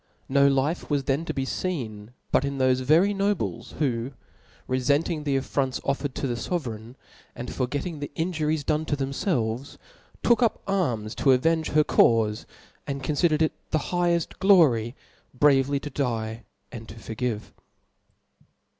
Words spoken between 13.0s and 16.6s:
confidered it as the higheft glory bravely ^o die